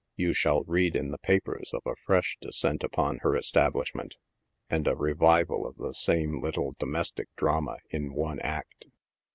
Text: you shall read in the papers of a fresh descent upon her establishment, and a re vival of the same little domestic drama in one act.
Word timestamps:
you 0.15 0.33
shall 0.33 0.63
read 0.63 0.95
in 0.95 1.11
the 1.11 1.19
papers 1.19 1.75
of 1.75 1.83
a 1.85 1.95
fresh 2.07 2.35
descent 2.41 2.83
upon 2.83 3.17
her 3.19 3.35
establishment, 3.35 4.15
and 4.67 4.87
a 4.87 4.95
re 4.95 5.13
vival 5.13 5.63
of 5.63 5.77
the 5.77 5.93
same 5.93 6.41
little 6.41 6.73
domestic 6.79 7.27
drama 7.35 7.77
in 7.91 8.11
one 8.11 8.39
act. 8.39 8.87